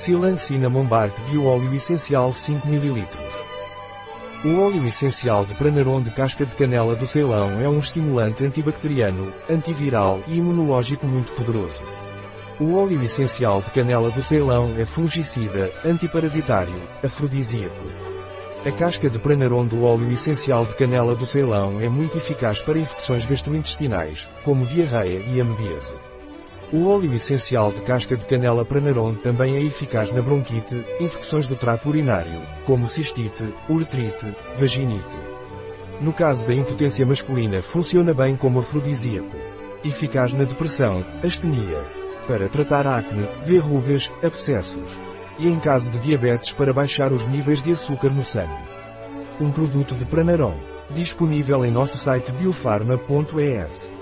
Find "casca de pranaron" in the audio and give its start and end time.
18.72-19.66